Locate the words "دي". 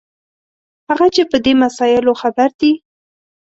2.59-2.71